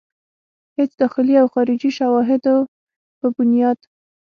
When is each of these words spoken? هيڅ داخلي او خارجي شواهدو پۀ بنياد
هيڅ 0.77 0.91
داخلي 1.01 1.35
او 1.41 1.47
خارجي 1.53 1.91
شواهدو 1.97 2.55
پۀ 3.19 3.25
بنياد 3.35 3.79